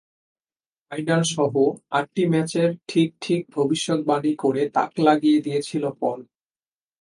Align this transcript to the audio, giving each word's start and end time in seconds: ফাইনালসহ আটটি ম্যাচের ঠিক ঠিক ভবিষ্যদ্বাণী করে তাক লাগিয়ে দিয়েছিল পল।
ফাইনালসহ 0.91 1.53
আটটি 1.91 2.23
ম্যাচের 2.31 2.69
ঠিক 2.87 3.09
ঠিক 3.21 3.41
ভবিষ্যদ্বাণী 3.51 4.33
করে 4.35 4.61
তাক 4.75 4.91
লাগিয়ে 4.99 5.39
দিয়েছিল 5.41 5.83
পল। 5.99 6.19